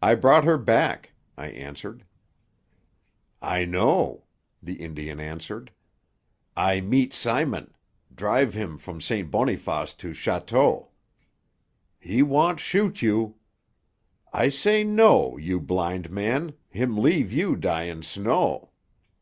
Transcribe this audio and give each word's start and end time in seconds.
"I 0.00 0.14
brought 0.14 0.44
her 0.44 0.56
back," 0.56 1.12
I 1.36 1.48
answered. 1.48 2.06
"I 3.42 3.66
know," 3.66 4.24
the 4.62 4.76
Indian 4.76 5.20
answered. 5.20 5.70
"I 6.56 6.80
meet 6.80 7.12
Simon; 7.12 7.74
drive 8.14 8.54
him 8.54 8.78
from 8.78 9.02
St. 9.02 9.30
Boniface 9.30 9.92
to 9.96 10.12
château. 10.12 10.88
He 12.00 12.22
want 12.22 12.58
shoot 12.58 13.02
you. 13.02 13.34
I 14.32 14.48
say 14.48 14.82
no, 14.82 15.36
you 15.36 15.60
blind 15.60 16.08
man, 16.10 16.54
him 16.70 16.96
leave 16.96 17.30
you 17.30 17.54
die 17.54 17.82
in 17.82 18.02
snow. 18.02 18.70